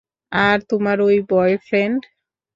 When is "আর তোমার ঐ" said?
0.31-1.09